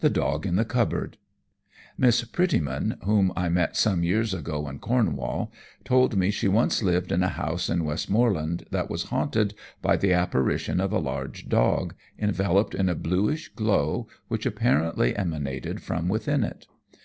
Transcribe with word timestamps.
The 0.00 0.10
Dog 0.10 0.44
in 0.44 0.56
the 0.56 0.64
Cupboard 0.64 1.18
Miss 1.96 2.24
Prettyman, 2.24 2.96
whom 3.04 3.32
I 3.36 3.48
met 3.48 3.76
some 3.76 4.02
years 4.02 4.34
ago 4.34 4.68
in 4.68 4.80
Cornwall, 4.80 5.52
told 5.84 6.16
me 6.16 6.32
she 6.32 6.48
once 6.48 6.82
lived 6.82 7.12
in 7.12 7.22
a 7.22 7.28
house 7.28 7.70
in 7.70 7.84
Westmorland 7.84 8.66
that 8.72 8.90
was 8.90 9.04
haunted 9.04 9.54
by 9.80 9.98
the 9.98 10.12
apparition 10.12 10.80
of 10.80 10.92
a 10.92 10.98
large 10.98 11.48
dog, 11.48 11.94
enveloped 12.18 12.74
in 12.74 12.88
a 12.88 12.96
blueish 12.96 13.50
glow, 13.54 14.08
which 14.26 14.46
apparently 14.46 15.14
emanated 15.14 15.80
from 15.80 16.08
within 16.08 16.42
it. 16.42 16.66